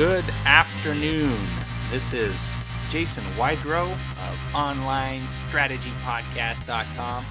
[0.00, 1.36] Good afternoon.
[1.90, 2.56] This is
[2.88, 7.24] Jason Wydrow of OnlineStrategyPodcast.com.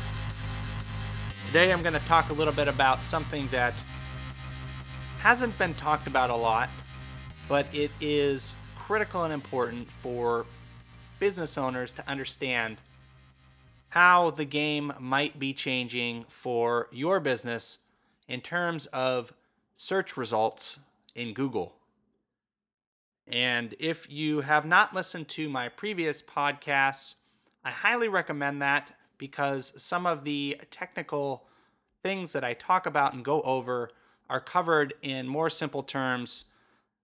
[1.47, 3.73] Today I'm going to talk a little bit about something that
[5.17, 6.69] hasn't been talked about a lot,
[7.47, 10.45] but it is critical and important for
[11.17, 12.77] business owners to understand
[13.87, 17.79] how the game might be changing for your business
[18.27, 19.33] in terms of
[19.75, 20.77] search results
[21.15, 21.78] in Google.
[23.29, 27.15] And if you have not listened to my previous podcasts,
[27.63, 31.45] I highly recommend that because some of the technical
[32.01, 33.89] things that I talk about and go over
[34.29, 36.45] are covered in more simple terms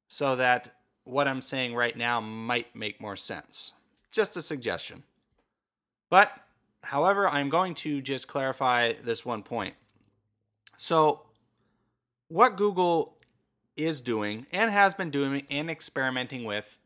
[0.07, 3.73] so that what I'm saying right now might make more sense.
[4.12, 5.03] Just a suggestion.
[6.09, 6.31] But,
[6.81, 9.76] however, I'm going to just clarify this one point.
[10.77, 11.21] So,
[12.27, 13.15] what Google
[13.77, 16.77] is doing and has been doing and experimenting with,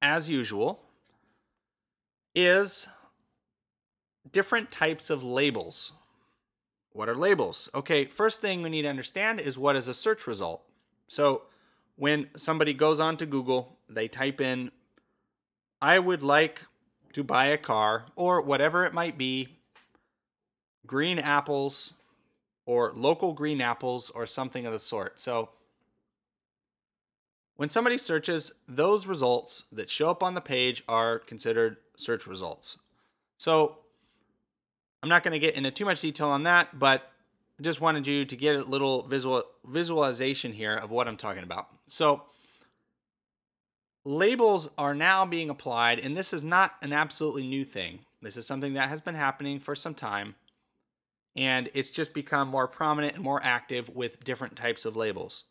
[0.00, 0.82] as usual,
[2.34, 2.88] is
[4.30, 5.92] different types of labels.
[6.92, 7.68] What are labels?
[7.74, 10.62] Okay, first thing we need to understand is what is a search result.
[11.08, 11.42] So,
[11.96, 14.70] when somebody goes on to Google, they type in,
[15.80, 16.62] I would like
[17.12, 19.48] to buy a car, or whatever it might be,
[20.86, 21.94] green apples,
[22.64, 25.20] or local green apples, or something of the sort.
[25.20, 25.50] So,
[27.56, 32.78] when somebody searches, those results that show up on the page are considered search results.
[33.36, 33.78] So
[35.02, 37.10] I'm not going to get into too much detail on that, but
[37.58, 41.42] I just wanted you to get a little visual visualization here of what I'm talking
[41.42, 41.68] about.
[41.88, 42.22] So
[44.04, 48.00] labels are now being applied, and this is not an absolutely new thing.
[48.20, 50.36] This is something that has been happening for some time,
[51.36, 55.44] and it's just become more prominent and more active with different types of labels.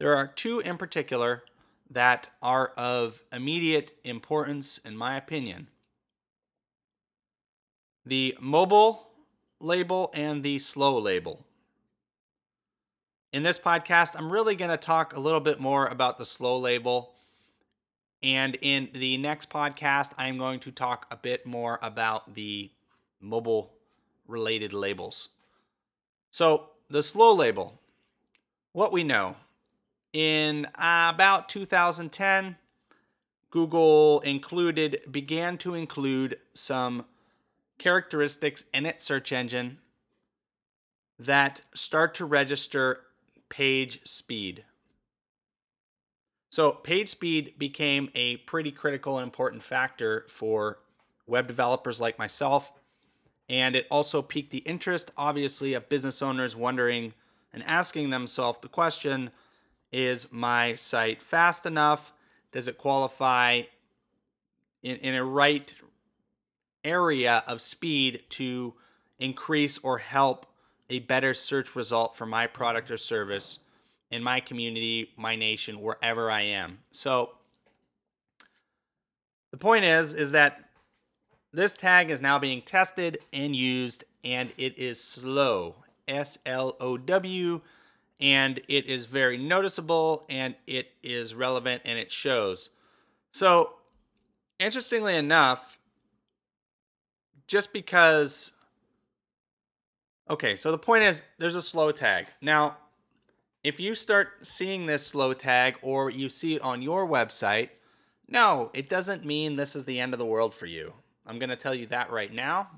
[0.00, 1.44] There are two in particular
[1.88, 5.68] that are of immediate importance, in my opinion
[8.06, 9.08] the mobile
[9.60, 11.44] label and the slow label.
[13.32, 16.58] In this podcast, I'm really going to talk a little bit more about the slow
[16.58, 17.14] label.
[18.22, 22.70] And in the next podcast, I'm going to talk a bit more about the
[23.20, 23.74] mobile
[24.26, 25.28] related labels.
[26.32, 27.78] So, the slow label,
[28.72, 29.36] what we know
[30.12, 32.56] in uh, about 2010,
[33.50, 37.04] Google included began to include some
[37.78, 39.78] characteristics in its search engine
[41.18, 43.02] that start to register
[43.48, 44.64] page speed.
[46.50, 50.78] So, page speed became a pretty critical and important factor for
[51.26, 52.72] web developers like myself.
[53.48, 57.14] And it also piqued the interest, obviously, of business owners wondering
[57.52, 59.30] and asking themselves the question
[59.92, 62.12] is my site fast enough?
[62.52, 63.62] Does it qualify
[64.82, 65.74] in, in a right
[66.84, 68.74] area of speed to
[69.18, 70.46] increase or help
[70.88, 73.60] a better search result for my product or service
[74.10, 76.78] in my community, my nation, wherever I am?
[76.90, 77.32] So
[79.50, 80.64] the point is is that
[81.52, 85.76] this tag is now being tested and used and it is slow.
[86.06, 87.60] S L O W
[88.20, 92.70] and it is very noticeable and it is relevant and it shows.
[93.32, 93.74] So,
[94.58, 95.78] interestingly enough,
[97.46, 98.52] just because
[100.30, 102.28] Okay, so the point is there's a slow tag.
[102.40, 102.76] Now,
[103.64, 107.70] if you start seeing this slow tag or you see it on your website,
[108.28, 110.94] no, it doesn't mean this is the end of the world for you.
[111.26, 112.68] I'm going to tell you that right now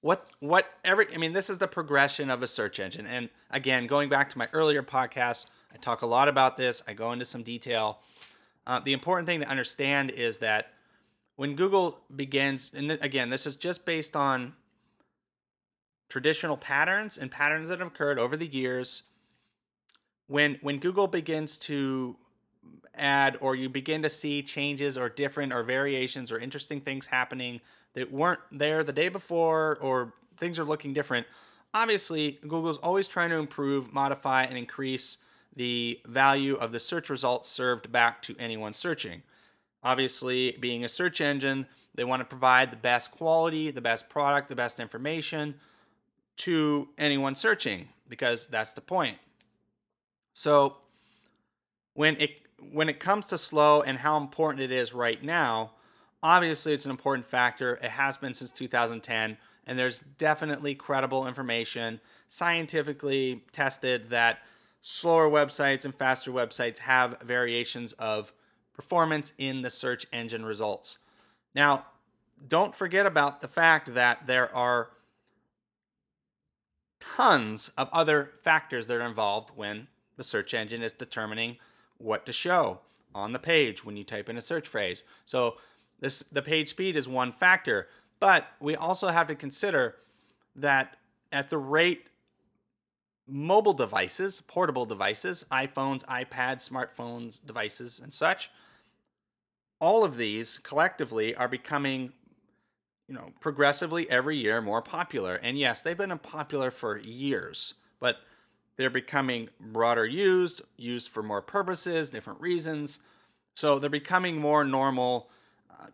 [0.00, 3.06] what what every I mean this is the progression of a search engine.
[3.06, 6.82] And again, going back to my earlier podcast, I talk a lot about this.
[6.86, 7.98] I go into some detail.
[8.66, 10.72] Uh, the important thing to understand is that
[11.36, 14.54] when Google begins, and again, this is just based on
[16.08, 19.10] traditional patterns and patterns that have occurred over the years.
[20.26, 22.16] When when Google begins to
[22.94, 27.60] add or you begin to see changes or different or variations or interesting things happening
[27.98, 31.26] that weren't there the day before or things are looking different.
[31.74, 35.18] Obviously, Google's always trying to improve, modify, and increase
[35.54, 39.22] the value of the search results served back to anyone searching.
[39.82, 44.48] Obviously, being a search engine, they want to provide the best quality, the best product,
[44.48, 45.56] the best information
[46.36, 49.18] to anyone searching because that's the point.
[50.32, 50.76] So,
[51.94, 52.30] when it
[52.70, 55.72] when it comes to slow and how important it is right now,
[56.22, 57.74] Obviously, it's an important factor.
[57.74, 59.36] It has been since 2010,
[59.66, 64.38] and there's definitely credible information, scientifically tested, that
[64.80, 68.32] slower websites and faster websites have variations of
[68.72, 70.98] performance in the search engine results.
[71.54, 71.86] Now,
[72.46, 74.90] don't forget about the fact that there are
[77.00, 81.56] tons of other factors that are involved when the search engine is determining
[81.96, 82.80] what to show
[83.14, 85.04] on the page when you type in a search phrase.
[85.24, 85.56] So
[86.00, 87.88] this the page speed is one factor,
[88.20, 89.96] but we also have to consider
[90.56, 90.96] that
[91.32, 92.08] at the rate
[93.26, 98.50] mobile devices, portable devices, iPhones, iPads, smartphones, devices and such,
[99.80, 102.12] all of these collectively are becoming
[103.08, 105.34] you know, progressively every year more popular.
[105.34, 108.18] And yes, they've been popular for years, but
[108.76, 113.00] they're becoming broader used, used for more purposes, different reasons.
[113.54, 115.30] So they're becoming more normal.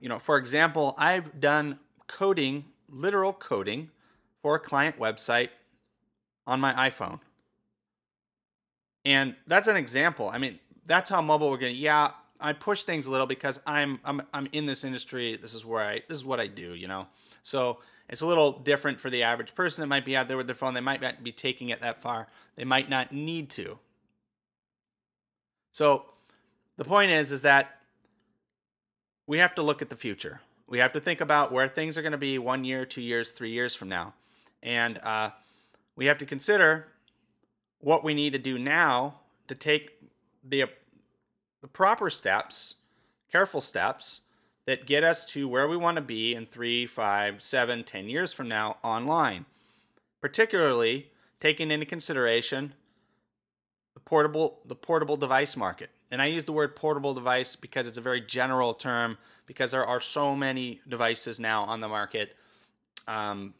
[0.01, 3.91] You know, for example, I've done coding, literal coding,
[4.43, 5.49] for a client website
[6.47, 7.21] on my iPhone.
[9.05, 10.29] And that's an example.
[10.29, 11.77] I mean, that's how mobile we're getting.
[11.77, 12.11] Yeah,
[12.41, 15.39] I push things a little because I'm I'm I'm in this industry.
[15.41, 17.07] This is where I this is what I do, you know.
[17.43, 17.79] So
[18.09, 20.55] it's a little different for the average person that might be out there with their
[20.55, 20.75] phone.
[20.75, 22.27] They might not be taking it that far.
[22.57, 23.79] They might not need to.
[25.73, 26.05] So
[26.77, 27.81] the point is is that
[29.26, 30.41] we have to look at the future.
[30.67, 33.32] We have to think about where things are going to be one year, two years,
[33.32, 34.15] three years from now,
[34.62, 35.31] and uh,
[35.97, 36.88] we have to consider
[37.79, 39.93] what we need to do now to take
[40.43, 40.65] the
[41.61, 42.76] the proper steps,
[43.31, 44.23] careful steps
[44.67, 48.32] that get us to where we want to be in three, five, seven, ten years
[48.32, 49.47] from now online.
[50.21, 51.11] Particularly
[51.41, 52.75] taking into consideration
[53.93, 55.91] the portable the portable device market.
[56.14, 59.84] And I use the word portable device because it's a very general term because there
[59.84, 62.37] are so many devices now on the market.
[63.08, 63.55] Um,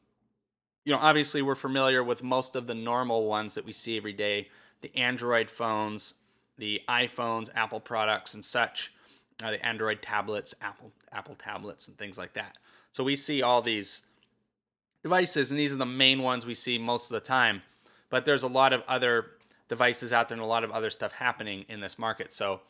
[0.85, 4.13] you know, obviously we're familiar with most of the normal ones that we see every
[4.13, 4.51] day,
[4.83, 6.15] the Android phones,
[6.57, 8.93] the iPhones, Apple products, and such,
[9.43, 12.59] uh, the Android tablets, Apple Apple tablets, and things like that.
[12.93, 14.07] So we see all these
[15.03, 17.63] devices, and these are the main ones we see most of the time.
[18.11, 19.27] But there's a lot of other
[19.69, 22.33] devices out there and a lot of other stuff happening in this market.
[22.33, 22.61] So,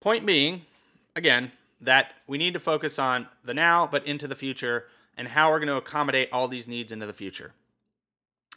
[0.00, 0.62] point being,
[1.14, 4.86] again, that we need to focus on the now, but into the future,
[5.16, 7.52] and how we're going to accommodate all these needs into the future.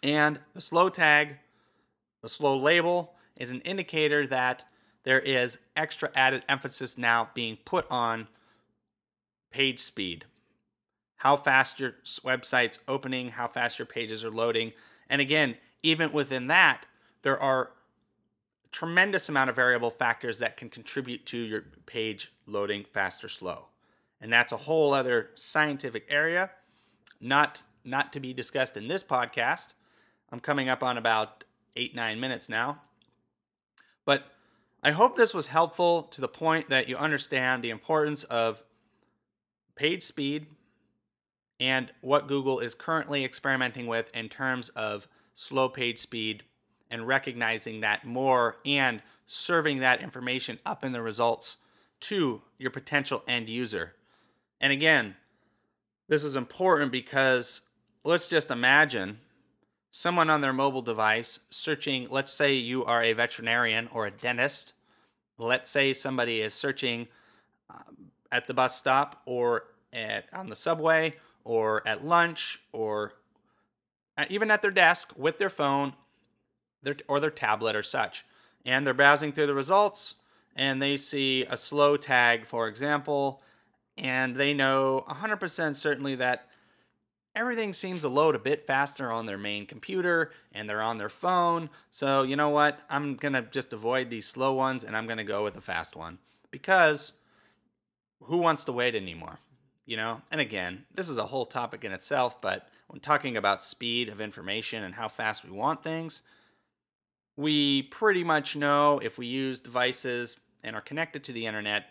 [0.01, 1.37] And the slow tag,
[2.21, 4.65] the slow label, is an indicator that
[5.03, 8.27] there is extra added emphasis now being put on
[9.51, 10.25] page speed.
[11.17, 14.73] How fast your website's opening, how fast your pages are loading.
[15.09, 16.85] And again, even within that,
[17.21, 17.71] there are
[18.71, 23.67] tremendous amount of variable factors that can contribute to your page loading fast or slow.
[24.21, 26.51] And that's a whole other scientific area,
[27.19, 29.73] not not to be discussed in this podcast.
[30.31, 31.45] I'm coming up on about
[31.75, 32.81] eight, nine minutes now.
[34.05, 34.25] But
[34.83, 38.63] I hope this was helpful to the point that you understand the importance of
[39.75, 40.47] page speed
[41.59, 46.43] and what Google is currently experimenting with in terms of slow page speed
[46.89, 51.57] and recognizing that more and serving that information up in the results
[51.99, 53.93] to your potential end user.
[54.59, 55.15] And again,
[56.07, 57.69] this is important because
[58.03, 59.19] let's just imagine
[59.91, 64.73] someone on their mobile device searching, let's say you are a veterinarian or a dentist.
[65.37, 67.07] Let's say somebody is searching
[67.69, 73.13] um, at the bus stop or at on the subway or at lunch or
[74.29, 75.93] even at their desk with their phone
[76.83, 78.25] their, or their tablet or such.
[78.65, 80.15] And they're browsing through the results
[80.55, 83.41] and they see a slow tag, for example,
[83.97, 86.47] and they know 100% certainly that
[87.35, 91.09] everything seems to load a bit faster on their main computer and they're on their
[91.09, 91.69] phone.
[91.91, 92.81] So, you know what?
[92.89, 95.61] I'm going to just avoid these slow ones and I'm going to go with a
[95.61, 96.17] fast one
[96.51, 97.13] because
[98.23, 99.39] who wants to wait anymore?
[99.85, 100.21] You know?
[100.31, 104.19] And again, this is a whole topic in itself, but when talking about speed of
[104.19, 106.21] information and how fast we want things,
[107.39, 111.85] we pretty much know if we use devices and are connected to the internet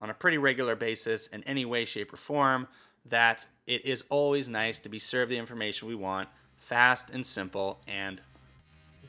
[0.00, 2.66] on a pretty regular basis in any way, shape, or form
[3.04, 7.78] that it is always nice to be served the information we want fast and simple
[7.86, 8.22] and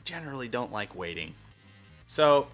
[0.04, 1.32] generally don't like waiting.
[2.06, 2.48] So,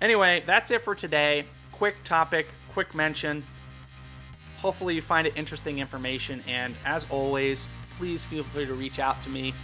[0.00, 1.46] anyway, that's it for today.
[1.72, 3.42] Quick topic, quick mention.
[4.58, 6.40] Hopefully, you find it interesting information.
[6.46, 7.66] And as always,
[7.98, 9.54] please feel free to reach out to me.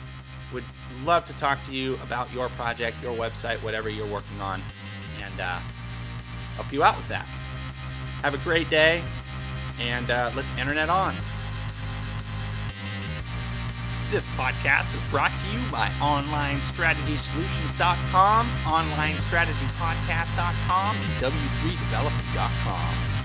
[0.52, 0.64] Would
[1.04, 4.62] love to talk to you about your project, your website, whatever you're working on,
[5.22, 5.58] and uh,
[6.54, 7.26] help you out with that.
[8.22, 9.02] Have a great day
[9.80, 11.14] and uh, let's internet on.
[14.10, 23.15] This podcast is brought to you by OnlineStrategySolutions.com, OnlineStrategyPodcast.com, and W3Development.com.